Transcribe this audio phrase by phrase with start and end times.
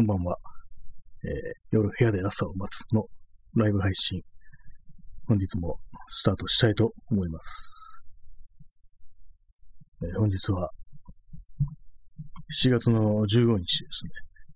[0.00, 0.38] こんばんは。
[1.24, 1.30] えー、
[1.72, 3.04] 夜部屋で朝を待つの
[3.54, 4.22] ライブ配信。
[5.28, 8.02] 本日もスタートしたいと思います。
[10.02, 10.70] えー、本日は
[12.64, 14.10] 7月の15日ですね。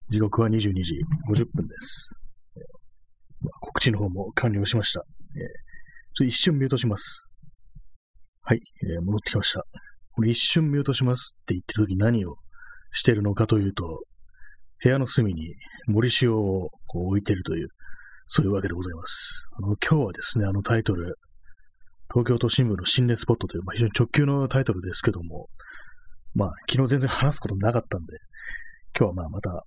[0.08, 0.94] 時刻は22時
[1.28, 2.14] 50分です。
[2.56, 2.62] えー、
[3.60, 5.00] 告知の方も完了しました。
[5.00, 5.48] え、ちょっ
[6.16, 7.30] と一瞬ミュートします。
[8.40, 9.62] はい、えー、戻ってきました。
[10.12, 12.36] これ一瞬ミュートしますって言ってる時何を
[12.92, 14.04] してるのかというと、
[14.84, 15.54] 部屋の隅に
[15.86, 17.68] 森塩をこう置いてるという、
[18.26, 19.46] そういうわけでございます。
[19.56, 21.16] あの今日はですね、あのタイトル、
[22.12, 25.48] 東京都心部の心霊スポットという、まあ、非常に直球のタイトルですけども、
[26.34, 28.18] まあ、昨日全然話すことなかったんで、
[28.94, 29.64] 今日はまあまた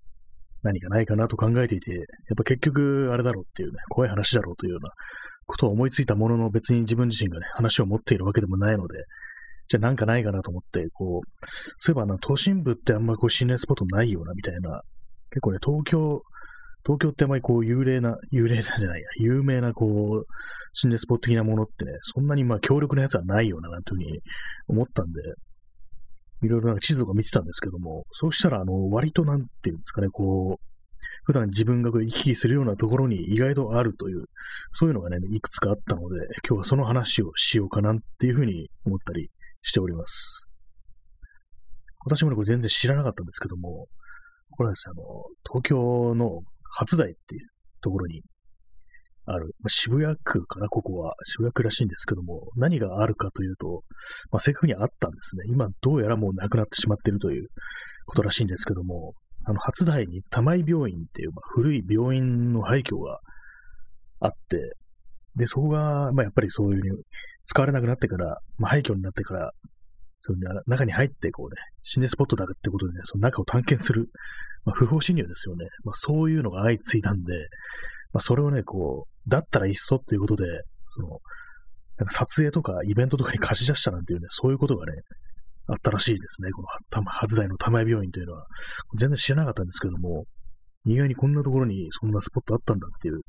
[0.62, 2.06] 何かないかなと考えていて、やっ
[2.38, 4.92] ぱ結局あれだろうっていうね、怖い話だろうというような
[5.48, 9.00] ことを思いついたものの別に自分自身がね、話を持っているわけでもないので、
[9.68, 11.46] じゃあなんかないかなと思って、こう、
[11.78, 14.82] そういえばあの都心部ってあんまこう心霊スポットないようなみたいな
[15.32, 16.22] 結構ね、東京、
[16.86, 20.26] 東京ってあまりこう幽霊な、幽霊なんじゃないや、有名なこう、
[20.74, 24.20] 心霊スポット的なものってね、そんなにまあ強力なやつはないよな、なんていうふうに
[24.68, 25.22] 思ったんで、
[26.44, 30.68] いろいろな地図とか見てたんですけども、そうしたら、あの、割となんていうんですかね、こう、
[31.24, 34.26] 普段自分が行き来するようなところに意外とあるという、
[34.72, 39.30] そういうのがね、いくつかあったので、今日はその話をしようかなっていうふうに思ったり
[39.62, 40.48] しております。
[42.06, 43.88] 私もね、これ全然知らなかったんですけども、
[44.58, 46.42] これはですね、あの、東京の
[46.78, 47.48] 初台っていう
[47.82, 48.24] ところに
[49.26, 51.14] ある、まあ、渋谷区かな、ここは。
[51.26, 53.84] 渋谷区らしいんですけども、何があるかというと、
[54.32, 55.44] まあ、正確にあったんですね。
[55.50, 57.48] 今、どうやらもうなくなってしまっているという
[58.06, 59.14] ことらしいんですけども、
[59.46, 63.20] あの、初台に玉井病院っていう、まあ、古い病院の廃墟が
[64.20, 64.76] あって、
[65.36, 67.04] で、そこが、まあ、やっぱりそういうに
[67.46, 69.52] 使われなくなってから、まあ、廃墟になってから、
[70.22, 74.10] その中に入って、こうね、心霊スポットだってことでね、その中を探検する
[74.66, 75.66] まあ、不法侵入ですよね。
[75.86, 77.34] まあ、そういうのが相次いだんで、
[78.12, 80.44] まあ、それをね、こう、だったらいっそっていうことで、
[80.86, 81.20] その、
[81.98, 85.02] なんか撮影とかイベントとかに貸し出したなんていうね、そういうことがね、
[85.68, 86.52] あったらしいですね。
[86.52, 86.68] この
[87.12, 88.46] 初台の玉井病院というのは。
[88.98, 90.26] 全然知らなかったんですけども、
[90.86, 93.22] 意外にこんなところにそんなスポットあったんだっていう。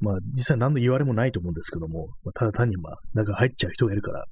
[0.00, 4.24] まあ、実際何の言われもないと思うんですけども、まあ、ただ単にまあ、中入っちゃう人がいるから、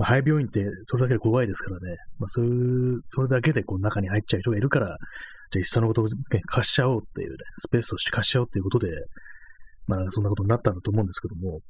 [0.00, 1.96] まあ、廃病院ってそれだけで怖いですからね。
[2.18, 4.96] まあ、そういう、それだけでこう中に入っちゃう人がいるから、じゃ
[5.56, 6.14] あいっそのことを、ね、
[6.46, 8.88] 貸しちゃおうっていうね、スペースとして貸しちゃおうっていうことで、
[9.86, 11.60] まあそんなことになったんだと思うんですけども、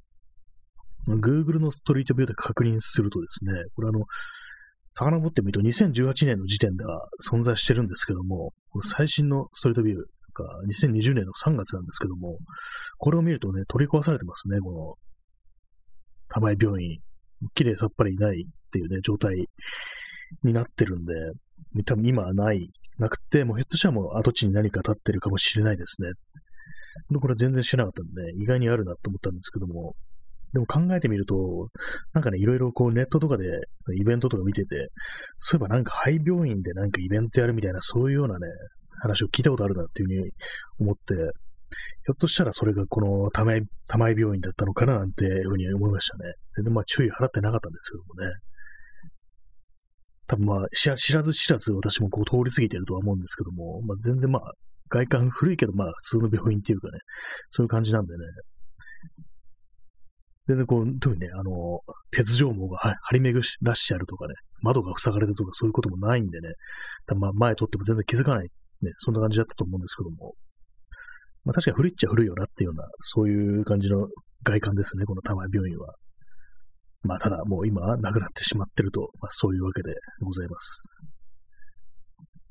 [1.09, 4.05] Google のストリートビューで確認するとですね、これあの、
[4.93, 10.05] 遡ってみると2018年の時点では存在してるんですけども、この最新のストリートビューが
[10.69, 12.37] 2020年の3月なんですけども、
[12.99, 14.95] これを見るとね、取り壊されてますね、この、
[16.29, 17.01] 玉井病院。
[17.55, 19.49] 綺麗さっぱりないっていうね、状態
[20.43, 21.15] になってるんで、
[21.85, 26.11] 多分今はない、なくて、もうひょっとしたらもう跡地に何か立ってるかもしれないですね。
[27.21, 29.95] これ全然知らなかったんで、意外にあるなと思ったんですけども、
[30.53, 31.69] でも考えてみると、
[32.13, 33.45] なんかね、いろいろこうネットとかで
[33.97, 34.91] イベントとか見てて、
[35.39, 38.47] そういえばなんか廃病院でなんかイベントやるみたいな、そういうようなね、
[39.01, 40.31] 話を聞いたことあるなっていうふうに
[40.81, 41.15] 思って、
[42.05, 46.35] ひょっとしたらそれがこの玉井、玉井病院だったのかななんていうふうに思いましたね。
[46.57, 48.35] 全然まあ注意払ってなかったんですけどもね。
[50.27, 54.53] 多分まあ知らず知らず私もこう通り過ぎてるとは思うんですけども、まあ全然まあ
[54.89, 56.99] 外観古いけどまあ普通の病院っていうかね、
[57.49, 58.25] そういう感じなんでね。
[60.51, 61.79] 全然こう、特にね、あの、
[62.11, 66.49] 鉄条網が張り巡らしてあるとかね、窓が塞がれてるとかそういうこともないんでね、
[67.07, 68.49] 多分まあ前通っても全然気づかない、
[68.83, 70.35] ね、そんな感じだったと思うんですけども、
[71.45, 74.07] まあ確かに古いっちゃ古いよなっていうような、そういう感じの
[74.45, 75.95] 外観ですね、この玉井病院は。
[77.03, 80.99] まあただもう今亡くなってしまってると、まあそういうわけでございます。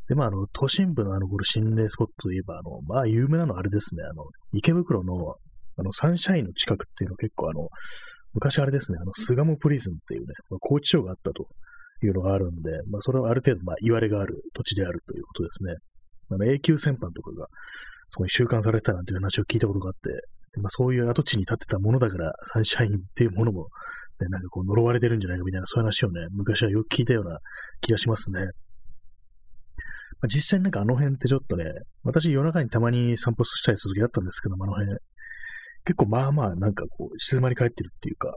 [0.08, 4.24] で、まああの、都心部のあの、これ心霊スポットといえば、あの、まあ有名なのはあれですね、あの、
[4.54, 5.36] 池袋の、
[5.78, 7.68] あの、サンシャインの近くっていうのは結構あの、
[8.34, 11.48] 昔あれですね、あの、巣鴨プリズンっていうね、まあ、拘置所があったと
[12.04, 15.76] いうのがあるんで、まあそれはある程度、まあ言われがある土地であるということですね。
[16.32, 17.48] あの、永久戦犯とかが、
[18.10, 20.10] そこに収監されてたなんていう話を聞いたことがあって、
[20.54, 23.68] でまあ、そういう跡地に建てたものだから、サンシャインっていうものも、
[24.20, 27.38] ね、なんかこう呪われてるんじゃないかみたいな、そういう話をね、昔はよく聞いたような
[27.82, 28.42] 気がしますね。
[30.22, 31.66] まあ、実際なんかあの辺ってちょっとね、
[32.04, 34.98] 私夜中にたまに散歩したりする時あったんですけども、あの辺、
[35.86, 38.36] 結構まあまあなんかこう静まり返ってるっていうか、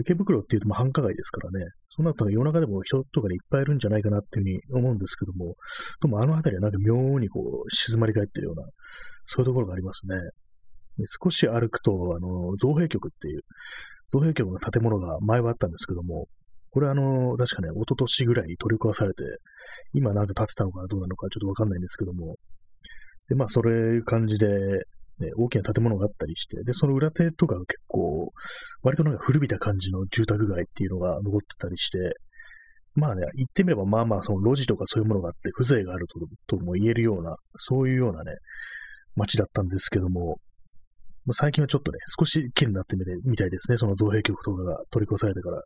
[0.00, 5.54] 池袋っていうとま繁華街ですからね、その後夜中でも人とかでいっぱいいるんじゃないかなっていうふうに思うんですけども、
[6.00, 8.66] でもあの辺りはなんか妙にこう静まり返ってるような、
[9.24, 10.16] そういうところがありますね。
[11.22, 13.42] 少し歩くと、あの、造幣局っていう、
[14.10, 16.26] 造幣局の建物が前はあったんですけども、
[16.70, 19.22] これあの、確かね、一昨年ぐらいに取り壊されて、
[19.92, 22.36] 今なんか建てたのかどうなのかちょっとわかんないんですけども、
[23.28, 24.48] で、まあ、そういう感じで、
[25.18, 28.32] ね、大きな建物があったりして、で、その裏手とかが結構、
[28.82, 31.98] 割となんか古びた感じの住宅街っていうのが残ってたりして、
[32.94, 38.32] まあね、言ってみればまあまあその路地とかそういうものがあって風情があるととも言えるような、そういうようなね、
[39.16, 40.38] 街だったんですけども、
[41.32, 43.76] 最近はちょっとね、少し綺麗になってみてみたいですね。
[43.76, 45.62] その造幣局とかが取り越されてから。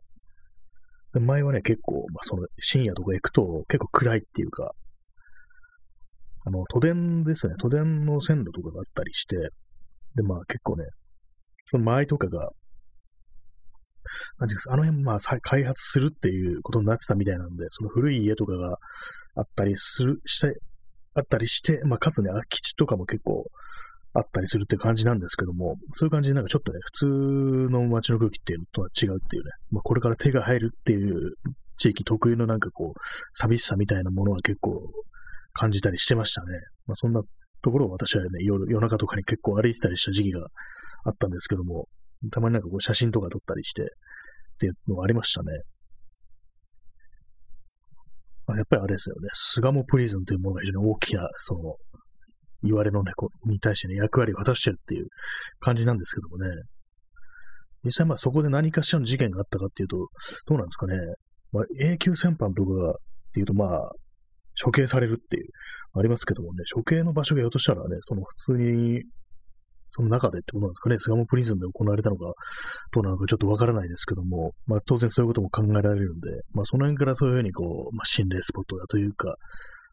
[1.19, 4.71] 前はね、結構、まあ、その深夜とか行くと結構暗いっていうか、
[6.47, 9.35] あの、都電ですね、都電の線路とかがあったりして、
[10.15, 10.85] で、まあ結構ね、
[11.69, 12.49] その周りとかが、
[14.39, 18.77] なんていうか、あの辺、まあ、開発するっていうことになってたみたいなんで、その古い家とかが
[19.35, 20.53] あったりする、して、
[21.13, 23.43] あったりして、まあ、かつね、空き地とかも結構
[24.13, 31.33] あったりするって感じなんですけども、そういう感じでなんかちょっとね、普通の街の空気っていうのとは違うっていうね、まあ、これから手が入るっていう
[31.75, 32.99] 地域特有のなんかこう、
[33.33, 34.89] 寂しさみたいなものは結構
[35.57, 36.47] 感じたりしてましたね。
[36.85, 37.21] まあ、そんな
[37.63, 40.47] ところを私はね、夜夜中とかに結構歩いてたりした時期が
[41.03, 41.87] あったんですけども、
[42.31, 43.85] たまになんかこう写真とか撮ったりしてっ
[44.59, 45.47] ていうのがありましたね。
[48.45, 51.75] まあ、やっぱりあれですよね、巣鴨プリズンというものが非常に大きな、その、
[52.63, 55.07] 言われのね、こに対してね、役割を果たしてるっていう
[55.59, 56.49] 感じなんですけどもね。
[57.83, 59.97] 実際まあそこで何かしらの事件があったかっていうと、
[60.47, 60.95] どうなんですかね。
[61.51, 62.93] まあ、永久戦犯とかっ
[63.33, 63.91] ていうとまあ、
[64.63, 65.49] 処刑されるっていう、
[65.93, 69.03] ありますけどもね、処刑の場所がひょっとしたらね、その普通に、
[69.89, 72.33] その中でってことなんですかね、巣鴨プリズンで行われたのか、
[72.91, 79.35] どうなのかちょっとわからないですけども、まあ当然そういうことも考えられるんで、まあその辺からそういうふうにこう、まあ心霊スポットだというか、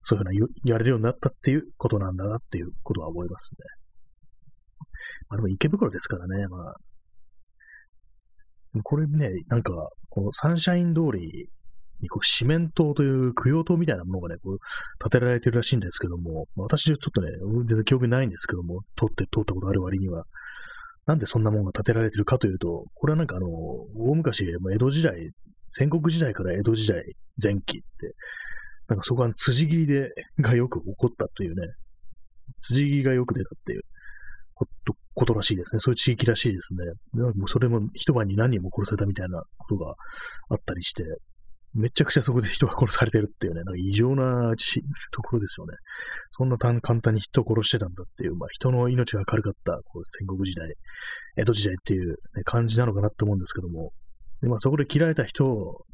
[0.03, 3.59] そういうふうなやれるようになったっていうことなんだなっていうことは思いますね。
[5.29, 6.75] まあでも池袋ですからね、まあ。
[8.83, 9.73] これね、なんか、
[10.09, 11.49] このサンシャイン通り
[12.05, 14.59] にこう、四面塔という供養塔みたいなものがね、こう、
[15.03, 17.31] 建てられてるらしいんですけども、まあ、私ちょっとね、
[17.67, 20.25] 全然記憶ないんですけども、通って、通ったことある割には、
[21.07, 25.31] なんでそんなものが建てられてるかというと、これはなんかあの、大昔、江戸時代、
[25.71, 27.03] 戦国時代から江戸時代
[27.43, 28.15] 前期って、
[28.89, 30.11] なんかそこは辻切りで、
[30.41, 31.67] がよく起こったというね、
[32.61, 33.83] 辻切りがよく出たっていう
[34.55, 35.81] ことことらしいですね。
[35.81, 36.85] そういう地域らしいですね。
[37.35, 39.95] もうそれも一晩に何人も殺されたみたいなことが
[40.49, 41.05] あったりして、
[41.75, 44.55] めちゃくちゃそこで人が殺されてるっていうね、なんか異常な
[45.11, 45.75] ところですよね。
[46.31, 50.73] そんな簡単に人を殺してたんだっていう、まあ人の命が軽かったこう戦国時代、
[51.37, 53.93] 江戸時代っていう、ね、感じなのかなって思うんですけども、
[54.41, 55.45] でまあそこで切られた人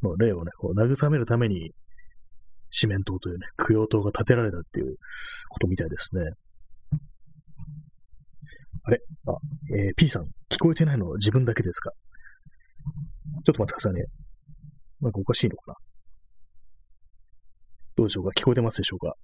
[0.02, 1.72] の霊をね、こう慰めるために、
[2.70, 4.96] 四面塔というね、供養塔が建てられたっていう
[5.48, 6.22] ことみたいですね。
[8.84, 9.00] あれ？
[9.26, 9.32] あ、
[9.76, 11.90] えー、P さん、聞こえてないのは自分だけですか？
[13.44, 14.04] ちょっと待ってくださいね。
[15.00, 15.74] なんかおかしいのかな
[17.96, 18.30] どうでしょうか？
[18.36, 19.14] 聞こえてますでしょうか？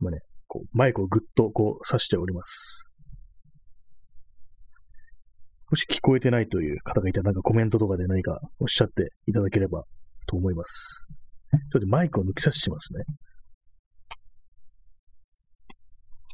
[0.00, 2.88] 今ね、こう、マイクをぐっとこう、刺しております。
[5.70, 9.84] もし聞こえてないという方がいたら、なんかコメントとかで何かおっしゃっていただければ
[10.26, 11.06] と思います。
[11.72, 13.04] ちょっとマイクを抜き差ししますね。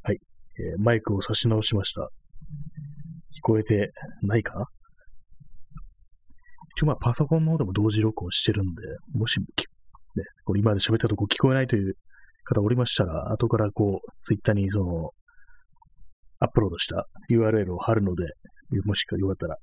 [0.02, 0.18] はい。
[0.58, 2.02] えー、マイクを差し直しました。
[2.02, 4.66] 聞こえてないかな？
[6.80, 8.82] 一応まあパソコンの方でも同時録音してるんで、
[9.12, 9.44] もし、ね、
[10.44, 11.92] これ今まで喋ったとこ聞こえないという
[12.44, 15.10] 方おりましたら、後からこう、ツイッターにその、
[16.38, 18.24] アップロードした URL を貼るので、
[18.86, 19.56] もしかよかったら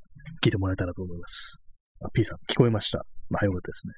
[0.43, 1.63] 聞いてもらえたらと思います。
[2.05, 3.03] あ、P さん、聞こえました。
[3.31, 3.93] まあ、よかったですね。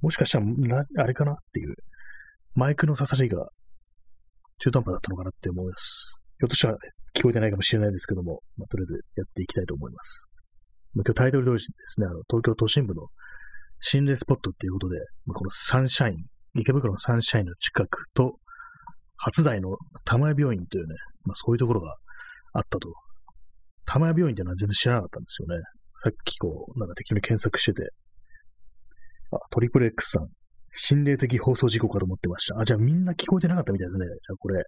[0.00, 1.74] もしかしたら、あれかなっていう、
[2.54, 3.46] マイクの刺さりが
[4.60, 6.22] 中途半端だったのかなって思います。
[6.38, 6.78] ひょっとしたら
[7.14, 10.30] 聞こえてないかもしれないですけども、まあ、とりあえずやっていきたいと思います。
[10.94, 13.08] 今日タイトル通りですね、あの、東京都心部の
[13.80, 16.16] 心霊スポットっていうことで、まあ、このサンシャイン、
[16.60, 18.38] 池袋のサンシャインの近くと、
[19.16, 21.96] 初台の玉屋病院というね、まあ、そういうところが
[22.52, 22.92] あったと。
[23.86, 25.62] 玉屋病院っていうのは全然知らなかったんですよね。
[26.02, 27.90] さっきこう、なんか適当に検索してて。
[29.32, 30.28] あ、トリプル X さん。
[30.76, 32.58] 心霊的放送事故かと思ってました。
[32.58, 34.06] あ、じゃあみんな聞こえてなかったみたいですね。
[34.06, 34.64] じゃあこれ。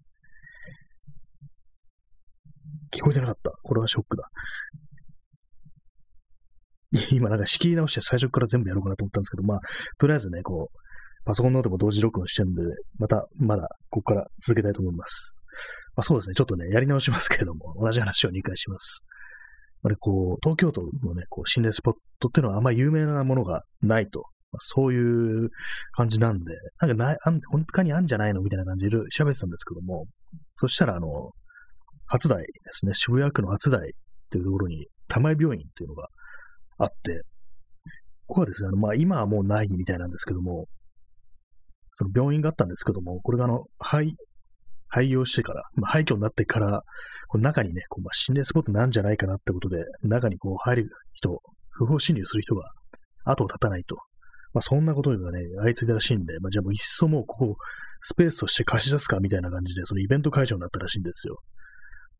[2.92, 3.50] 聞こえてなかった。
[3.62, 4.28] これはショックだ。
[7.12, 9.60] 今なんか仕切り直して最初から全部やろうかなと思ったんですけど、まあ、
[9.98, 10.78] とりあえずね、こう、
[11.24, 12.62] パソコンノートも同時録音してるんで、
[12.98, 15.40] また、まだ、ここから続けたいと思います。
[15.96, 19.04] まあそうですね、ちょっとね、やり直しますけれども、同じ話を2回します。
[19.82, 24.24] あれ、こう、東京都のね、こう、心霊スポットっていうのはあんまり有名なものがないと。
[24.52, 25.50] まあ、そういう
[25.92, 28.40] 感じなんで、なんかない、あん、本当にあんじゃないの？
[28.42, 30.06] みたいな感じで調べてたんですけども、
[30.54, 31.32] そしたら、あの、
[32.06, 33.82] 初台ですね、渋谷区の初台っ
[34.30, 36.08] ていうところに、玉井病院っていうのが
[36.78, 37.22] あって、
[38.26, 40.66] ここはですね、あのまあ今はもうないみたいなんですけども、
[41.94, 44.14] その病院があったんですけども、これがあの、肺、
[44.88, 46.82] 廃業してから、まあ、廃墟になってから、
[47.28, 51.40] この中にね、こうまあ、心霊スポットなんじゃないかなってことで、中にこう入る人、
[51.70, 52.70] 不法侵入する人が
[53.24, 53.96] 後を絶たないと。
[54.52, 57.56] まあ、そんなことがね、相次いだらしいんで、まあ、じゃあもういっそもうここ、
[58.00, 61.38] スペースとして貸し出すかみたいな感じで、そのイベント会場になったらしいんですよ。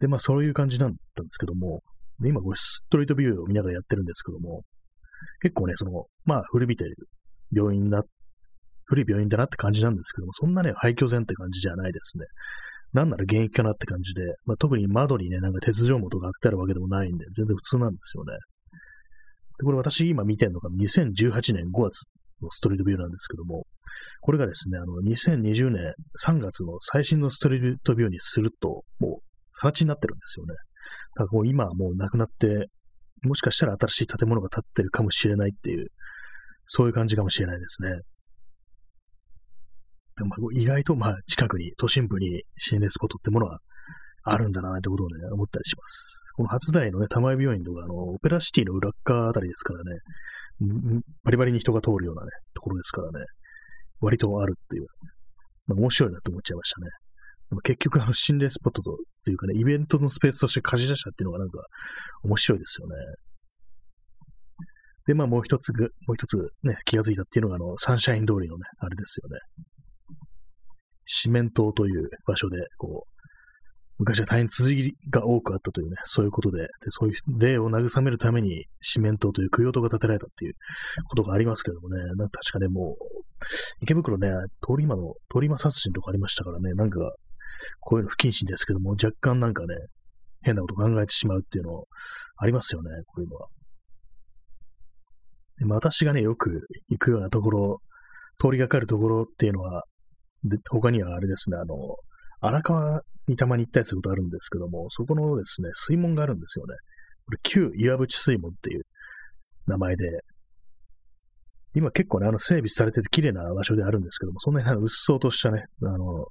[0.01, 1.83] で、まあ、そういう感じだったんですけども、
[2.21, 4.63] で今これストリートビューを見ながらやってるんですけども、
[5.41, 6.97] 結構ね、その、まあ、古びてる
[7.53, 8.03] 病院だ、
[8.85, 12.25] 古い病院だなって感じなんですけども、そんなね、廃墟前って感じじゃないですね。
[12.93, 18.33] なんなら現役かなって感じで、まあ、特に窓にね、なんか鉄条網とかあってあるわけでもないんで、全然普通なんですよね。
[19.59, 22.09] で、これ私今見てるのが2018年5月
[22.43, 23.67] のストリートビューなんですけども、
[24.21, 25.93] これがですね、あの、2020年
[26.25, 30.55] 3月の最新のストリートビューにすると、もう、さら地になってるんですよね。
[31.15, 32.69] だかこう今はもうなくなって、
[33.23, 35.89] もしかしたら新しい建物が建ってるかもしれないっていう、
[36.67, 37.91] そういう感じかもしれないですね。
[40.17, 43.59] でも意外とまあ近くに、都心部に心霊スポットってものは
[44.25, 46.33] あるんだなってことをね、思ったりします。
[46.35, 50.01] この初台のね、玉井病院とか、あの、オペラシティの裏側あたりですからね、
[51.23, 53.25] バリバリに人が通るようなね、ところですからね、
[54.01, 54.87] 割とあるっていう、
[55.67, 56.91] まあ、面白いなと思っちゃいましたね。
[57.63, 61.59] 結局、あの、心霊スポットと、というかね、イベントのスペースとして貸し出したっていうのがなんか、
[62.25, 62.95] 面白いですよね。
[65.07, 69.39] で、まあもう一つ、もう一つね、気がついたっていうのが、あの、サンシャイン通りのね、あれですよね。
[71.05, 73.17] 四面島という場所で、こう、
[73.99, 80.55] 昔は大変続きが多くあったというね、そういうことで、でそういう霊を慰めるために四面島という供養塔が建てられたっていう
[81.09, 83.05] ことがありますけどもね、なんか確かね、もう、
[83.81, 84.29] 池袋ね、
[84.61, 87.15] 通り魔の、通り魔殺人とかありましたからね、なんか、
[87.81, 89.75] こういうの不謹慎ですけども、若干なんかね、
[90.43, 91.85] 変なこと考えてしまうっていうの
[92.39, 93.49] ありますよね、こういうのは。
[95.59, 97.81] でも私がね、よく行くようなところ、
[98.39, 99.85] 通りがかるところっていうのは、
[100.45, 101.75] で、他にはあれですね、あの、
[102.41, 106.75] 荒川にたまに行ったりすることあるんですけども、そこのですね、水門があるんですよね。
[107.25, 108.83] これ、旧岩淵水門っていう
[109.67, 110.05] 名前で、
[111.75, 116.27] 今結構ね、あの、整備されてて綺麗な場所であるんですけども、そんなに、うっそうとしたね、あの、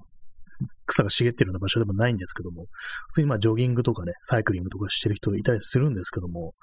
[0.86, 2.66] 草が茂ってるような場所でもないんですけども、
[3.08, 6.54] 普通にまあジョギングとかね、サイクリングとかしてる人いたりするんですけども、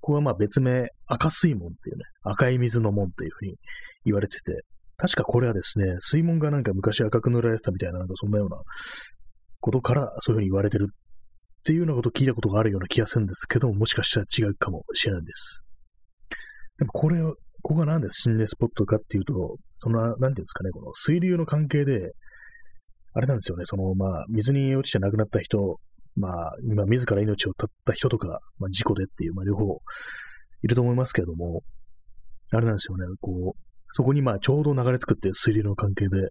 [0.00, 3.56] ここはまあ別名、赤水門っていうね、赤い水の門っていうふうに
[4.04, 4.64] 言われてて、
[4.96, 8.56] 確かこれはですね、水門がなんか昔赤く塗られてたみたいな、なんかそんなような
[9.60, 15.66] ことからそういうふうに言われてるっていうようなことを聞いたことがあるような気がするんですけども、もしかしたら違うかもしれないです。
[16.78, 22.12] でもこれ、ここがなんで心霊スポットかっていうと、その、なんていうんですかね、この水流の関係で、
[23.14, 25.78] あれなんですよね、その、まあ、水に落ちて亡くなった人、
[26.16, 29.78] まあ、今、自ら命を絶った人とか、まあ、事故でっていう、まあ、両方
[30.62, 31.62] いると思いますけれども、
[32.52, 36.30] あれなんですよね、こう、そこにまあ、ちょうど流れ着くっていう水流の関係で、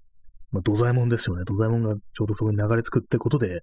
[0.51, 1.43] まあ、土左衛門ですよね。
[1.45, 3.61] 土左衛門がちょうどそこに流れ着くってことで、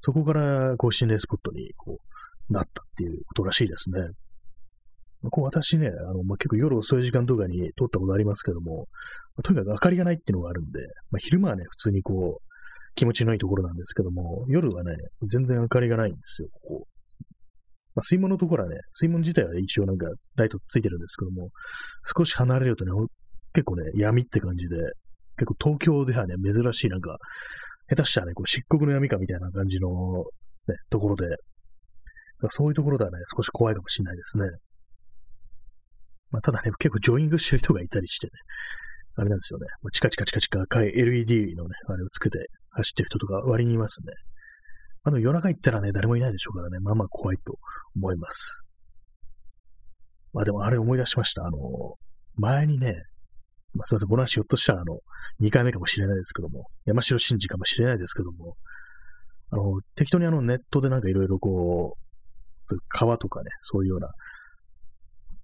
[0.00, 4.00] そこから、こう、心霊スポットに、こう、なったっていうことらしいですね。
[5.28, 8.88] こう私ね、あの、まあ、結構夜遅い時間とかに撮ったことありますけども、
[9.36, 12.50] まあ、とにかく明かりがないっていうのがあるんで、まあ、昼間はね、普通にこう、
[12.94, 14.94] 気持ちのいいところなんですけども、夜はね、
[15.30, 16.86] 全然明かりがないんですよ、ここ。
[17.94, 21.50] まあ、水門のところはね、水門自体は一応なんかライトついてるんですけども、
[22.16, 22.92] 少し離れるとね、
[23.52, 24.76] 結構ね、闇って感じで、
[25.36, 27.18] 結構東京ではね、珍しいなんか、
[27.88, 29.88] 下手したらね、こう漆黒の闇かみたいな感じの、
[30.68, 31.26] ね、ところで、
[32.48, 34.46] そういうところではね、少し怖いかもしれないですね。
[36.30, 38.32] まあ、ただね、結構ジョギングしてる人がいたりしてね、
[39.16, 39.66] あれなんですよね。
[39.82, 42.38] まあ、チカチカチカチカ赤い LED のね、あれをつけて
[42.70, 44.12] 走ってる人とか割にいますね。
[45.02, 47.56] あの夜中行ったらね、誰もいないでしょうからね、まあまあ怖いと
[47.96, 48.62] 思います。
[50.32, 51.44] まあでもあれ思い出しました。
[51.44, 51.58] あの、
[52.36, 52.94] 前にね、
[53.74, 54.98] まあ、すみません、この話ひょっとしたらあの、
[55.40, 58.56] 2回目かもしれないですけども、山城真司かもしれないですけども、
[59.50, 64.08] あの、適当にあのネットでなんかいろいろこ、う川とかね、そういうような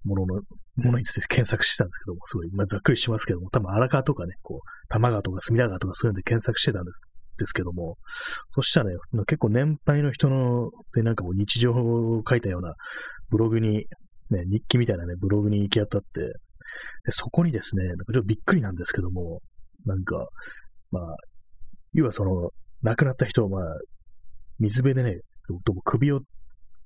[0.03, 0.41] ものの、
[0.75, 7.01] ものについて検索してたんですけども、すごい、まあ、ざっくりしますけども、多分荒川とかね、こう、玉川とか隅田川とかそういうので検索してたんです
[7.37, 7.97] ですけども、
[8.49, 8.95] そしたらね、
[9.27, 12.73] 結構年配の人の、で、なんかもう日常を書いたような
[13.29, 13.85] ブログに、
[14.29, 19.41] ね、日記みたいなね、ブログに行き当たって、でそこにですね、なんかちょっとびっくりなんですけども、
[19.85, 20.27] なんか、
[20.91, 21.15] まあ、
[21.93, 22.49] 要はその、
[22.81, 23.63] 亡くなった人を、まあ、
[24.59, 25.21] 水辺でね、
[25.85, 26.25] 首をつっ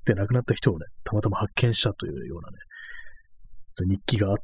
[0.06, 2.58] て亡くなった人をね、たまたま発見したというようなね、
[3.86, 4.44] 日記があって、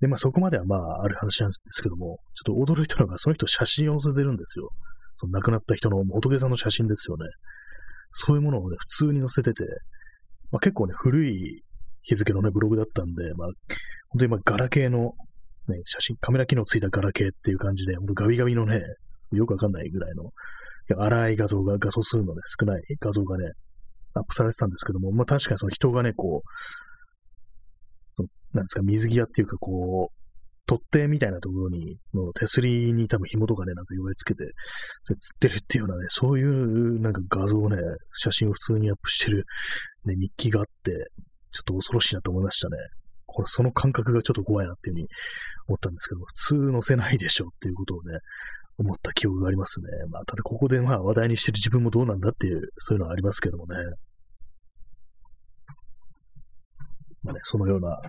[0.00, 4.70] で、まあそこまではまあある話なんですけども、ちょっと驚いたのが、その人写真を載せてるんですよ。
[5.16, 7.24] その亡くなった人の仏さんの写真ですよね。
[8.12, 9.64] そういうものをね、普通に載せてて、
[10.50, 11.62] まあ結構ね、古い
[12.02, 13.48] 日付のね、ブログだったんで、まあ、
[14.08, 15.12] 本当にまあガラケーの、
[15.68, 18.80] ね、写真、カメラ機能ついたガラケーっていう感じで、ほんとガビガビのね、
[19.32, 20.30] よくわかんないぐらいの、
[20.98, 23.52] 荒い画像が、画素数のね、少ない画像がね、
[24.14, 26.48] アップされてたんですけども、まあ確かにその人がね、こう、
[28.54, 30.24] なんですか、水際っていうか、こう、
[30.66, 34.44] 取っ手みたいなところに、の手すりに多分紐とかね、なんか弱いつけて、
[35.02, 37.76] それ釣ってるっていうようなね、そういうなんか画像をね、
[38.14, 39.44] 写真を普通にアップしてる、
[40.06, 40.92] ね、日記があって、
[41.52, 42.76] ちょっと恐ろしいなと思いましたね。
[43.26, 45.08] これ、その感覚がちょっと怖いなっていうふうに
[45.68, 48.18] 思ったんですけど、普通載せないでしょっていうことをね、
[48.78, 49.86] 思った記憶がありますね。
[50.10, 53.76] まあ、ただここでまあ話題にしてる自分もどうなんだっていう、そういうのはありますけどもね。
[57.22, 58.00] まあね、そのような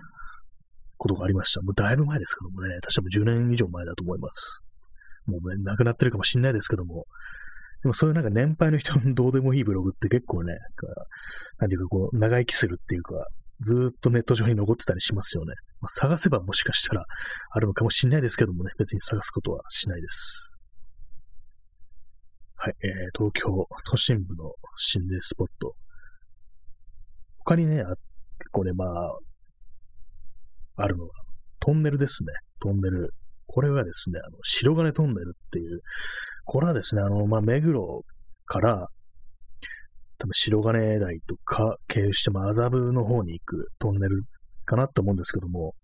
[0.96, 1.60] ことがありました。
[1.62, 4.62] もうだいぶ前ですけどもね、確かも10年以上前だと思います。
[5.26, 7.04] もうね、亡くなってるかもしんないですけども、
[7.82, 10.56] でもそういうなんか年配の人のどうでもいいブログって結構ね、
[11.58, 13.26] なんていうかこう、長生きするっていうか、
[13.60, 15.54] ずっとネット上に残ってたりしますよね。
[15.80, 17.04] まあ、探せばもしかしたら
[17.50, 20.52] あるのかもしんないですけどもね、別に探すことはしないです。
[22.56, 25.74] はい、えー、東京都心部の心霊スポット。
[27.38, 27.96] 他にね、結
[28.50, 29.18] 構ね、まあ、
[30.76, 31.10] あるのは、
[31.60, 32.32] トンネルですね。
[32.60, 33.10] トンネル。
[33.46, 35.80] これはですね、あの、白金トンネルっていう、
[36.44, 38.02] これはですね、あの、まあ、目黒
[38.46, 38.88] から、
[40.18, 44.22] 多分白金台とか経由して、ま、麻布の方に行くトンネル
[44.64, 45.74] かなと思うんですけども、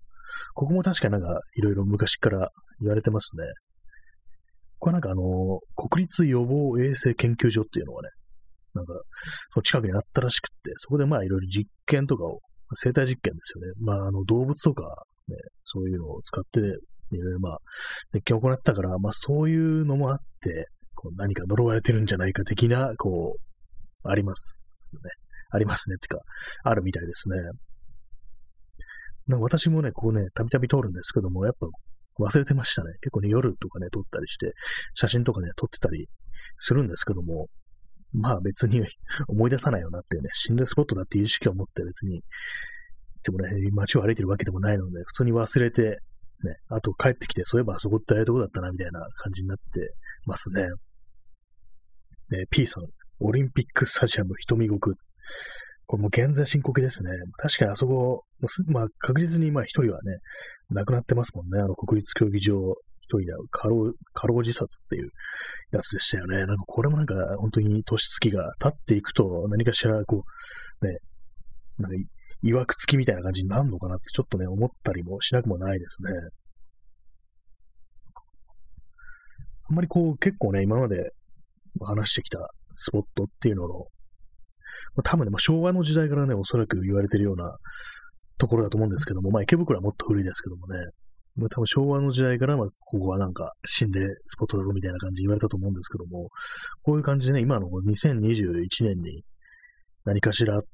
[0.55, 3.45] ここも確かなんかいろいろ昔から言われてますね。
[4.79, 8.09] これなんかあの、国立予防衛生研究所っていうのがね、
[8.75, 8.95] なんか、
[9.51, 12.41] その近くにあったらしくって、そこでまあいろいろ実験とかを
[12.75, 13.73] 生体実験ですよね。
[13.81, 14.83] まあ、あの、動物とか、
[15.29, 16.63] ね、そういうのを使って、い
[17.19, 17.59] ろいろまあ、
[18.13, 23.37] 実験を行ったから、まあ、そういうのもあって、こう何か呪われてるんじゃないか的な、こ
[24.05, 25.11] う、ありますね。
[25.51, 25.97] ありますね。
[25.97, 26.19] ってか、
[26.65, 27.37] あるみたいですね。
[29.39, 31.67] 私もね、ここね、たびたび撮るんですけども、やっぱ
[32.19, 32.93] 忘れてましたね。
[33.01, 34.53] 結構ね、夜とかね、撮ったりして、
[34.95, 36.09] 写真とかね、撮ってたり
[36.59, 37.49] するんですけども、
[38.13, 38.83] まあ別に
[39.29, 42.23] 思い出さないよなっていうね、心霊スポットだっていう意識を持って別に、
[43.23, 45.83] いつもね、街を歩いてるわけでもないので、普通に忘れて、
[46.43, 49.95] ね、あと帰ってきて、そういえばあそこってああいうとこだったな、みたいな感じになって
[50.27, 50.65] ますね。
[52.31, 52.85] ね、P さん、
[53.21, 54.97] オリンピックスタジアム瞳国。
[55.87, 57.11] これも現在深刻ですね。
[57.37, 58.25] 確かにあそこ、
[58.67, 60.17] まあ確実にまあ一人はね、
[60.71, 61.61] 亡くなってますもんね。
[61.61, 62.57] あの国立競技場
[63.03, 65.11] 一人で過労、過労自殺っていう
[65.71, 66.39] やつでしたよね。
[66.47, 70.25] なんかこれもなんか本当に年月が経っていくと何かしらこ
[70.81, 70.97] う、ね、
[71.79, 71.97] なんか
[72.43, 76.11] 曰くつきみたいな感じになるのかなってちょっとね、思ったりもしなくもないですね。
[79.71, 81.13] あんまりこう結構ね、今まで
[81.81, 83.85] 話してきたスポットっていうのの、ま
[84.99, 87.57] あ、多分ね、まあ、昭和の時代からね、おそらく言われてるような
[88.39, 90.79] ところだと思うんですけども、まあ池袋はもっと古いですけどもね、
[91.37, 96.29] まあ、多分昭和の時代から、まあ、ここはなんか心霊スポットだぞみたいな感じで言われたと思うんですけども、
[96.83, 99.23] こういう感じでね、今の2021年に
[100.05, 100.69] 何かしらあって、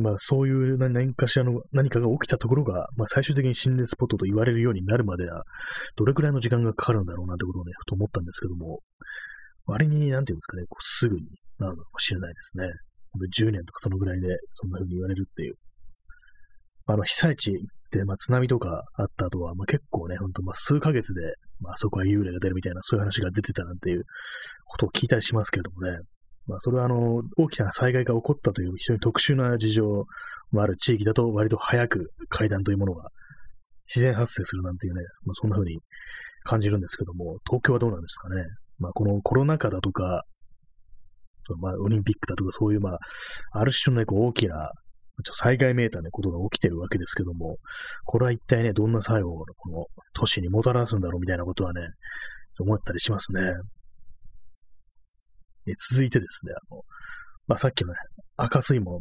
[0.00, 5.44] まあそういう何かしらの何かが起きたところが、まあ最終的に心霊スポットと言われるようになるまでは、
[5.96, 8.80] どれくらいの時間がかかるんだろうなってことをね、ふと思ったんですけども、
[9.66, 11.22] 割に、なんていうんですかね、こうすぐに
[11.58, 12.68] なるのかもしれないですね。
[13.32, 15.54] 10年とかそのぐらいでそんな風に言われるっていう。
[16.86, 17.52] あの、被災地
[17.90, 21.20] で、まあ、津波とかあった後は、まあ、結構ね、ほんと、まあ、数ヶ月で、
[21.60, 24.04] まあ、そこは幽霊が出るみたいな、そういう話が出てたなんていう
[24.66, 25.98] ことを聞いたりしますけれどもね。
[26.46, 29.84] まあ、それは、あの、大きな災害が起こったという非常に特殊な事情
[30.52, 33.10] もある地域だと、割と早く階段というものが
[33.88, 35.80] 自然発生するなんていうね、まあ、そんな風に
[36.44, 38.44] 感じるんですけども、東京はどうなんですかね。
[38.78, 40.24] まあ、このコロナ禍だとか、
[41.60, 42.98] まあ、オリンピックだとか、そういう、まあ、
[43.52, 44.70] ある種のね、こう大きな
[45.24, 47.56] ちょ災害めいたね、ことが起きてるわけですけども、
[48.04, 51.80] これは一体ね、どんな作用をこの都市にもたらすんだろうみたいなことはね、
[52.60, 53.40] 思ったりしますね。
[55.68, 56.82] え続いてですね、あの、
[57.46, 57.98] まあ、さっきのね、
[58.36, 59.00] 赤水門、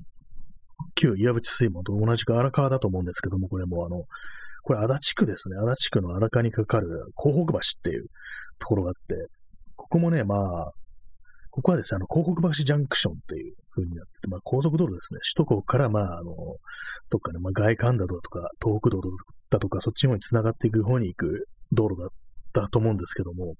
[0.95, 4.03] 旧岩淵水門と同じく荒川だと思うんですけども、これもあの、
[4.63, 5.57] これ足立区ですね。
[5.57, 8.05] 足立区の荒川にかかる港北橋っていう
[8.59, 9.27] ところがあって、
[9.75, 10.71] ここもね、まあ、
[11.51, 15.19] ここはですね、あの、港北橋ジャンクションっていう風になってて、まあ、高速道路ですね。
[15.35, 16.35] 首都高から、まあ、あの、
[17.09, 19.01] どっかね、まあ、外環だとか、東北道
[19.49, 22.09] だとか、そっちの方に繋がっていく方に行く道路だっ
[22.53, 23.53] たと思うんですけども、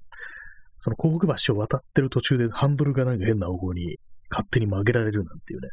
[0.80, 3.98] その港北橋を渡ってる途中でハンドルがなんか変な方向に
[4.30, 5.70] 勝手に曲げられるなんていうね、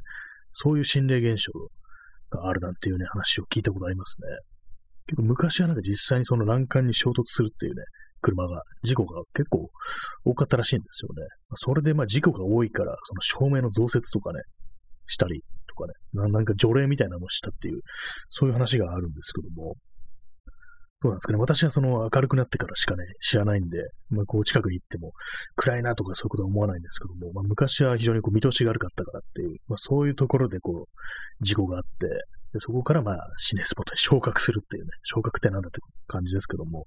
[0.55, 1.53] そういう心霊現象
[2.31, 4.29] があるなんていうね、話を聞いたことありますね。
[5.07, 7.83] 結構昔はなんか実際にその欄干に衝突するっていうね、
[8.21, 9.69] 車が、事故が結構
[10.25, 11.29] 多かったらしいんですよね。
[11.57, 14.41] それでまあ事故が多いから、その照明の増設とかね、
[15.07, 15.95] したりとかね、
[16.31, 17.81] なんか除霊みたいなのをしたっていう、
[18.29, 19.75] そういう話があるんですけども、
[21.03, 21.39] どうなんですかね。
[21.39, 25.13] 私はその明るくなってからしかね、知らないんで、まあ、こう近くに行っても
[25.57, 32.07] 暗いなとかそういうことは思わないんですけども、まあ、昔は非常にこう見通しが悪かったからっていう、まあ、そういうところでこう、事故があって、
[32.53, 36.87] でそこからまあ、心霊スポットに昇格するっていうね、昇格ってなんだって感じですけども、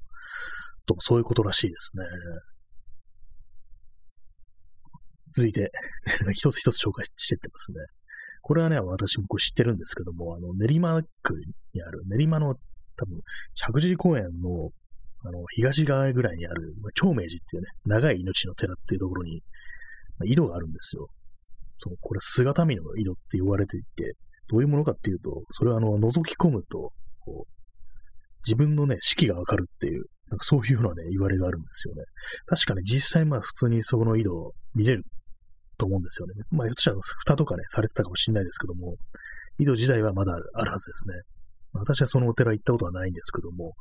[0.86, 2.06] とそういうことらしいですね。
[5.34, 5.72] 続いて、
[6.32, 7.80] 一つ一つ紹介していってますね。
[8.42, 11.36] これはね、私もこう知ってるんですけども、あの、練馬区
[11.74, 12.56] にある、練馬の
[12.98, 13.20] 多分、
[13.56, 14.72] 石神井公園の、
[15.24, 19.42] あの、東側ぐらいにある、まあ、長明寺っていうね、長い命の寺っていうところに、
[20.20, 21.08] まあ、井戸があるんですよ。
[21.78, 24.16] そう、これ姿見の井戸って言われていて、
[24.48, 27.56] どういうものかっていうと、それはあの、覗き込むと、こう、
[28.46, 32.04] 自分のね、四季がわかるっていう、なんかそういうようなね、言われがあるんですよね。
[32.46, 35.04] 確かに実際まあ普通にそこの井戸を見れる
[35.78, 36.34] と思うんですよね。
[36.52, 38.96] まあ、ひょっとしたら蓋とかね、されてたかもしれないですけども、
[39.60, 41.14] 井戸自体はまだあるはずですね。
[41.80, 43.74] 私はそのお寺行ったことはないんですけども、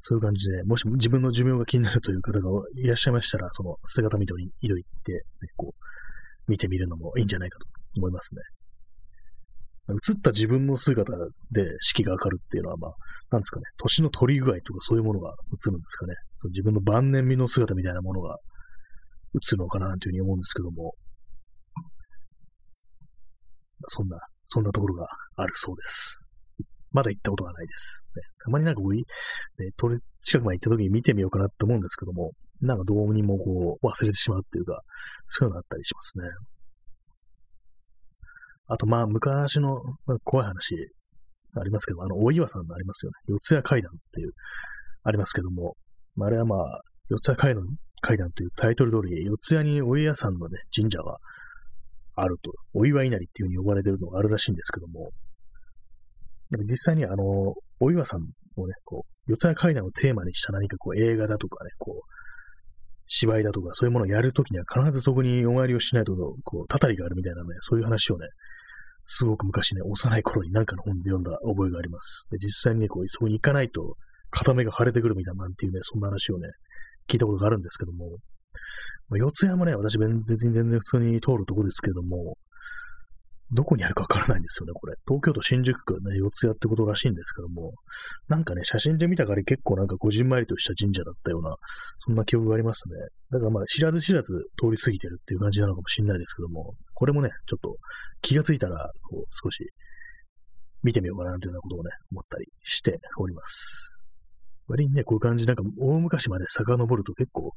[0.00, 2.40] そういう感じで、もし自分の寿命が気になるという方が
[2.76, 5.20] いらっしゃいましたら、その姿見と井戸行って、ね、
[5.56, 7.66] こう、見てみるのもいいんじゃないかと
[7.98, 8.40] 思いますね。
[9.90, 11.12] 映った自分の姿
[11.50, 12.92] で四季がわかるっていうのは、まあ、
[13.32, 16.14] なんですかね、年の取り具合とかそういうものが映るんですかね。
[16.36, 18.36] その自分の晩年身の姿みたいなものが
[19.34, 20.94] 映るのかなというふうに思うんですけども、
[23.88, 26.20] そんな、そんなところがあるそうです。
[26.92, 28.06] まだ行ったことがないです。
[28.16, 29.02] ね、たまになんかこう、ね、
[30.22, 34.80] 近くまで行った時に見てみようかなって思うんですけども、なんかどうにもこう忘れてしまうっていうか、
[35.28, 36.24] そういうのがあったりしますね。
[38.66, 40.74] あとまあ昔の、まあ、怖い話
[41.56, 43.14] ありますけども、あの、大岩さんのありますよね。
[43.26, 44.32] 四谷階段っていう、
[45.02, 45.76] ありますけども、
[46.14, 47.64] まあ、あれはまあ、四谷階段
[48.00, 51.16] 階段というタイトル通り、四谷にお家さんのね、神社が
[52.14, 55.10] あると、お祝い稲荷っていう風に呼ばれてるのがあるらしいんですけども、
[56.58, 58.20] 実際にあの、お岩さん
[58.56, 62.10] をね、こう、四谷階段をテーマにした何かこう映画だとかね、こう、
[63.06, 68.26] 芝居だとかそういうものをやるときには必ずそこにお参りをしないと、こう、たたりがあるみたいなね、そういう話をね、
[69.06, 72.28] すごく昔ね、幼い頃に何かの本で読んだ覚えがあります。
[72.30, 73.96] で、実際にね、こう、そこに行かないと、
[74.30, 76.48] 片目が腫れてくるみたいななんていうね、そんな話をね、
[77.08, 78.18] 聞いたことがあるんですけども、
[79.08, 82.36] まあ、四谷もね、私別に全然普通に通るとこですけども、
[83.52, 84.94] どこにあるかわからないんですよね、これ。
[85.06, 87.72] 東京都新宿区ね、四谷ってことらしいんですけども、
[88.28, 91.54] なんかね、写真で見たから結構なんかこじんまりとした神社だったような、
[92.06, 92.94] そんな記憶がありますね。
[93.30, 97.76] だからまあ、知らず知らず通り過ぎてるっていう感じなのかもしれないですけども、これもね、ちょっと
[98.22, 99.66] 気がついたら、こう、少し
[100.82, 103.94] 見てみようかなというようなことをね、思ったりしております。
[104.68, 107.50] 割にね、こういう感じ、なんか大昔まで遡ると結構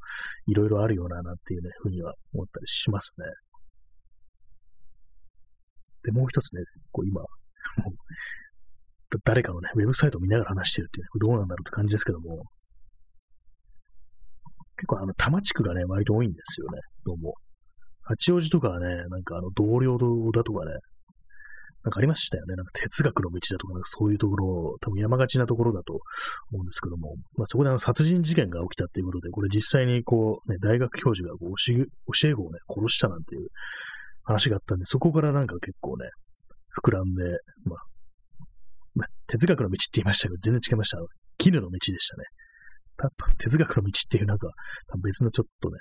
[0.46, 3.26] いろいろあるような、なんていうね、ふうには思ったりしますね。
[6.04, 6.62] で、もう一つね、
[6.92, 7.22] こう今、
[9.24, 12.44] 誰かのね、ウェブサイトを見ながら話してるっていうね、どうなんだろうって感じですけども、
[14.76, 17.34] 結構あの、多摩地区がね、割と多いんですよね、どうも。
[18.02, 19.96] 八王子とかはね、なんかあの、同僚
[20.32, 20.72] だとかね、
[21.84, 22.54] なんかありましたよね。
[22.56, 25.92] なんか哲学の道だとか、なんかそういうところ、多分山がちなところだと
[26.50, 33.48] 思うんですけども、まあ、そこであの殺人事件が起きたっていうことで、これ実際にこう、ね、大学教授がこう教え子をね、殺したなんていう
[34.24, 36.08] 話があったんで、そこからなんか結構ね、
[36.82, 37.24] 膨らんで、
[37.64, 37.78] まあ、
[38.94, 40.98] まあ、哲学の道って言いましたけど、全然違いました。
[41.38, 42.24] 絹の道でしたね。
[42.96, 44.48] た哲学の道っていうなんか、
[45.02, 45.78] 別のちょっとね、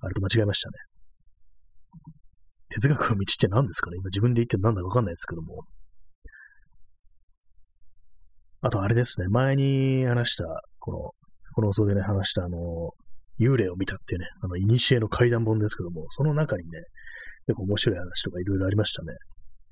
[0.00, 0.74] あれと間違えましたね。
[2.70, 3.96] 哲学の道って何ですかね？
[3.98, 5.62] 今自分で言って何だかわかんないですけども。
[8.62, 10.44] あとあれですね、前に話した、
[10.78, 10.98] この、
[11.54, 12.58] この放送でね、話したあの、
[13.38, 16.80] 幽霊を見たっていうね、あの、イニシエの怪談本ですけども、その中にね、
[17.46, 19.14] 結構面白い話とかいろいろありましたね。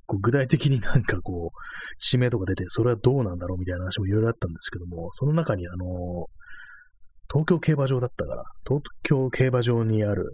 [0.06, 6.26] こう具体的になんかこう、地名とか出て、それはどうなんだろうみたいな話もいろいろあったんですけども、その中にあの、
[7.32, 10.26] 東京競馬場だったから、東京競馬場にある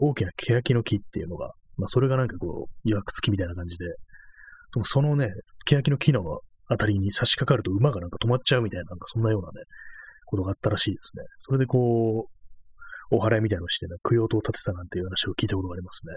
[0.00, 3.92] 大きな欅の木っていうのがまあ、それがなんかこう、曰く付きみたいな感じで、で
[4.76, 5.30] もそのね、
[5.66, 6.22] 欅の木の
[6.68, 9.64] あたりに差し掛かると馬がなんか止まっちゃうみたいな、なんかそんなようなね、
[10.26, 11.24] ことがあったらしいですね。
[11.38, 16.14] それでこう、お祓いみたいなのをして、ね、供養塔を建てたなんていう話を聞いたことがありますね。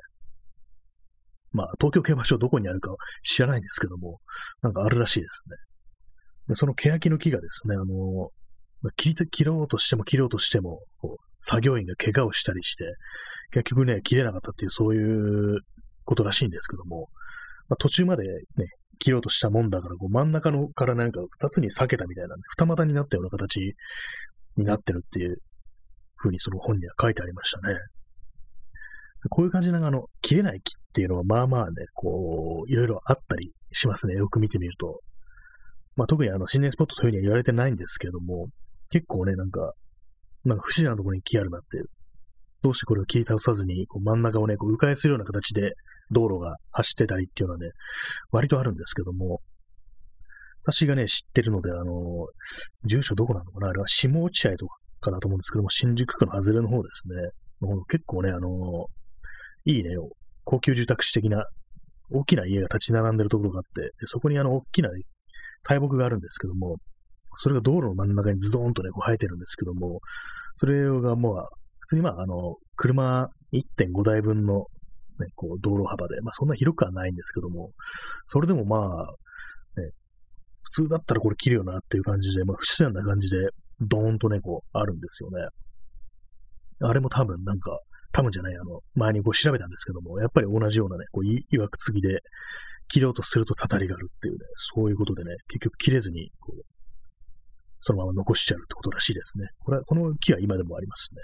[1.55, 2.91] まあ、東京競馬場どこにあるか
[3.23, 4.19] 知らないんですけども、
[4.61, 5.55] なんかあるらしいですね。
[6.49, 8.29] でその欅の木がですね、あの、
[8.97, 12.83] 切り切ろうとしても切ろうとしても、こう作業員が怪我をしたりして、
[13.51, 15.59] 結局ね、切れなかったっていう、そういう
[16.03, 17.07] ことらしいんですけども、
[17.69, 18.41] まあ、途中までね、
[18.99, 23.59] 切ろうとしたもんだから、こう真ん中のからなんか二つに裂けたみたいな、ね、二股になったような形
[24.57, 25.37] になってるっていう
[26.17, 27.75] 風にその本には書いてありましたね。
[29.29, 34.13] こういう感じのあの、切れない木っっていうのはまあまあね、こう、いろいろあったりしますね。
[34.13, 35.01] よく見てみると。
[35.97, 38.47] まあ特にあの、心霊スポットというふうには言われてないんですけども、
[38.89, 39.73] 結構ね、なんか、
[40.45, 41.79] なんか不自然なところに木あるなって
[42.63, 45.73] どうしてこれを切り倒さずに、こう真ん中をね、こう迂回するような形で
[46.11, 47.71] 道路が走ってたりっていうのはね、
[48.31, 49.41] 割とあるんですけども、
[50.63, 52.27] 私がね、知ってるので、あの、
[52.85, 53.67] 住所どこなのかな？
[53.67, 54.67] あれは下落合と
[55.01, 57.15] かだと思うんですけども、新宿区の外れの方ですね。
[57.89, 58.87] 結構ね、あの、
[59.65, 59.89] いいね、
[60.45, 61.45] 高級住宅地的な
[62.11, 64.89] 大きな家が立ち並んでるところがあって、そこにあの、大きな
[65.63, 66.77] 大木があるんですけども、
[67.37, 69.99] それが道路の真ん中にズドーンとね、こう生えてるんですけども、
[70.55, 71.47] それがもう、
[71.79, 74.65] 普通にまあ、あの、車1.5台分の、
[75.19, 77.71] ね、こう、道路幅で、まあ、そんな広くはないんですけども、
[78.27, 79.89] それでもまあ、ね、
[80.63, 83.49] 普通だったらこれ切るよなっていう感じで、まあ、不自然な感じで、
[83.81, 85.47] ドーンとね、こう、あるんですよね。
[86.83, 87.79] あれも多分なんか、
[88.15, 92.21] 多分じゃない、あの、前にこう調べたんですけども、やっぱり同じようなね、こう、いわくつぎで、
[92.87, 96.61] 切ろうとするとたたりがあるっていうね、そういうことでね、結局切れずに、こう、
[97.81, 99.47] そのまま残しちゃうってことらしいですね。
[99.59, 101.21] これは、この木は今でもありますね。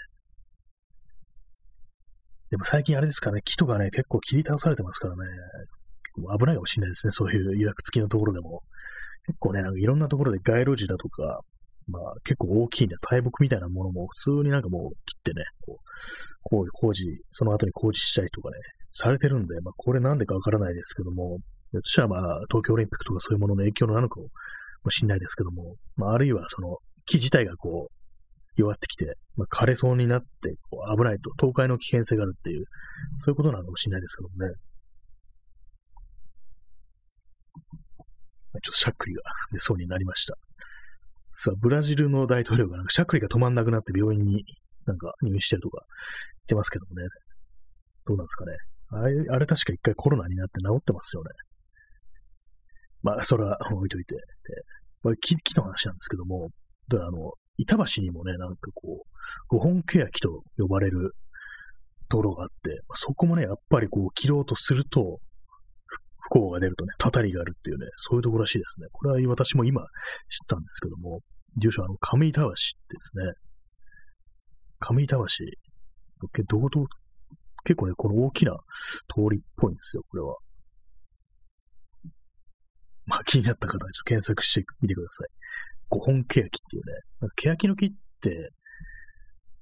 [2.49, 5.23] でも最近あれですかね、木とかね、結構切り倒されてますからね、
[6.37, 8.63] 危ないかもしれないですね、そういう予約付きのところでも。
[9.27, 11.39] 結構ね、なんかいろんなところで街路樹だとか、
[11.91, 15.85] まあ結構大きいね、大木みたいなものも普通になんかもう切ってね、こう、
[16.43, 18.55] こう工事、その後に工事したりとかね、
[18.91, 21.37] されてるんで、まあこれなんでかわからないですけども、
[21.73, 28.01] そしたらまあ東京オリンピックとかそういうものの影響なのかもしれないですけども、まああるいはその木自体がこう、
[28.57, 32.65] 弱ってきて、まあ、枯れそうになって、こう危ないと、倒壊の危険性があるっていう、
[33.15, 34.53] そういうことなのかもしれないですけどもね。
[38.63, 39.21] ちょっとしゃっくりが
[39.53, 40.35] 出そうになりました。
[41.33, 44.43] さあ、ブラジルの大統領がなんかしゃっくりが止まんなくなって病院に
[44.85, 47.07] なんか入院してるとか言ってますけどもね。
[48.05, 48.51] どうなんですかね。
[48.89, 51.29] あれ、あれ確か一回コロナになって治ってますよね。
[53.03, 54.15] まあ、それは置いといて。
[54.15, 54.21] で、
[55.03, 56.49] まあ、木の話なんですけども、
[56.89, 59.17] であの、板橋にもね、なんかこう、
[59.47, 61.15] 五本欅と呼ばれる
[62.09, 65.19] 道路があって、そこもね、やっぱりこう、切ろうとすると、
[66.31, 68.87] 不幸が出るとね、たたりがあるっていうね、そういうところらしいですね。
[68.93, 69.87] これは私も今知っ
[70.47, 71.19] たんですけども、
[71.57, 72.55] 住所はあの、上板橋で
[73.01, 73.33] すね。
[74.79, 75.23] 上板橋、
[76.47, 76.85] どこと、
[77.65, 78.53] 結構ね、この大きな
[79.13, 80.37] 通りっぽいんですよ、これは。
[83.05, 85.27] まあ気になった方はちょっと検索してみてください。
[85.89, 87.89] 五本欅っていうね、なんか欅の木っ
[88.21, 88.51] て、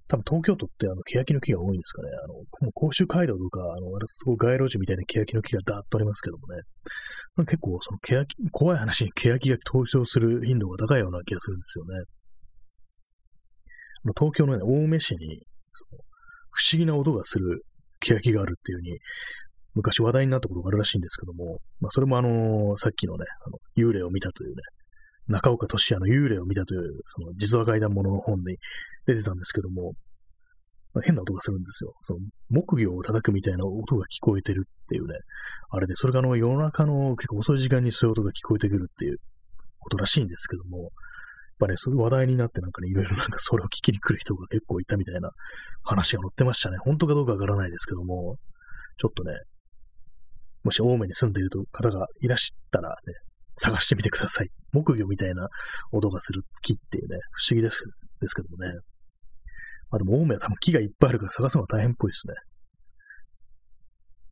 [0.10, 2.10] 多分東京都ってあの欅の木が多いんですかね。
[2.24, 7.45] あの、甲州街道とか、あの、あれすごい街路樹みたいな欅の木がダーッとありますけどもね。
[7.45, 12.06] 結構その欅、怖い話に欅が登場する頻度が高いような気がするんですよね。
[14.17, 15.43] 東京のね、青梅市に、
[16.50, 17.63] 不思議な音がする
[18.00, 18.98] 欅があるっていう風に、
[19.76, 24.56] 昔話題になったことがあるらしいんですけども、まあ、それもあのー、さっきのね、あの、幽霊を見たというね、
[25.30, 28.58] 中岡俊也の幽霊を見たという、その実話怪談物のの本に
[29.06, 29.94] 出てたんですけども、
[31.04, 31.94] 変な音がするんですよ。
[32.04, 35.13] その木魚を叩くみたいな音が聞こえてるっていうね、
[35.70, 39.18] あれで、それがあの夜中の結構遅い時間にそういう音が聞こえてくるっていう
[39.78, 40.89] ことらしいんですけども、やっ
[41.60, 45.30] ぱね、そういう話題になってなんかね、いろいろなんかそれを聞きに来る人が結構いたみたいな
[45.84, 46.78] 話が載ってましたね。
[46.80, 48.38] 本当かどうかわからないですけども、
[48.98, 49.34] ちょっとね、
[50.63, 52.96] もし青梅に住んでいる方がいらしたらね、
[53.60, 54.50] 探してみてください。
[54.74, 55.50] 木魚みたいな
[55.91, 57.84] 音がする木っていうね、不思議です
[58.19, 58.74] ですけどもね。
[59.89, 62.34] まあでも、青梅は多分木がいっぱいあるから探すのが大変っぽいですね。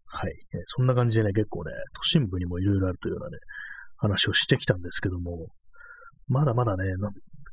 [0.05, 0.33] はい。
[0.65, 3.37] そんな感じでね、結構ね、都心部にもいろいろあるというようなね、
[3.97, 5.47] 話をしてきたんですけども、
[6.27, 6.85] まだまだね、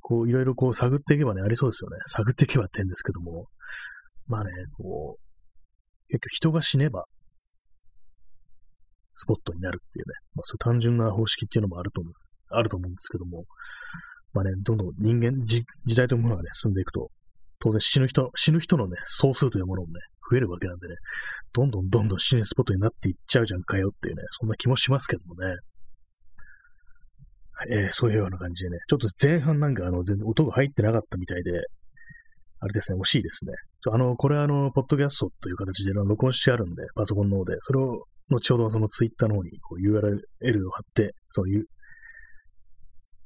[0.00, 1.96] こう、いろいろこう探っていけばね、ありそうですよね。
[2.06, 3.46] 探っていけばって言うんですけども、
[4.26, 7.06] まあね、こう、結局人が死ねば、
[9.24, 13.44] スポットになるっていうね、まあ、そういう単純な方式っていうのもあると思うんです、あると思うんですけども、
[14.34, 15.64] まあね、どんどん人間、時
[15.96, 17.08] 代というものがね、進んでいくと、
[17.60, 20.96] 当然死ぬ人、死ぬ人のね、総数というものもね、増えるわけなんでね、
[21.54, 25.54] どんどんどんどん死ぬスポットになっていっちゃうじゃんかよっていうね、そんな気もしますけどもね。
[27.70, 31.52] えー、そういうような感じでね、ちょっと前半なんかあの、全然音が入ってなかったみたいで、
[32.60, 33.52] あれですね、惜しいですね。
[33.92, 41.66] あの、これはあの、ポッドキャストという形で録音してあるんで、パソコンの方で、それを後ほどそのツイッターの方にこう URL を貼って、そういう、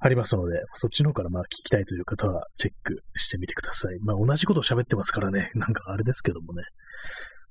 [0.01, 3.99] ありますので、そっちの方からまあ聞きたいという方はチェックしてみてください。
[4.01, 6.63] まあ同じことを喋ってますからね、 なんかあれですけどもね。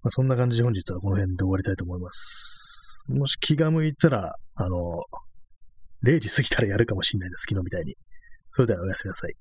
[0.03, 3.05] まあ、そんな感じで本日はこの辺で終わりたいと思います。
[3.09, 5.03] もし気が向いたら、あの、
[6.03, 7.95] 0時過ぎたらやるかもしれないです、昨日みたいに。
[8.51, 9.33] それではおやすみなさい。